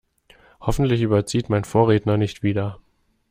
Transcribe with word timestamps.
Hoffentlich 0.59 1.01
überzieht 1.01 1.49
mein 1.49 1.63
Vorredner 1.63 2.17
nicht 2.17 2.41
wieder. 2.41 2.79